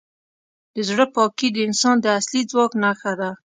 د 0.75 0.77
زړه 0.89 1.05
پاکي 1.15 1.47
د 1.51 1.57
انسان 1.67 1.95
د 2.01 2.05
اصلي 2.19 2.41
ځواک 2.51 2.71
نښه 2.83 3.13
ده. 3.19 3.31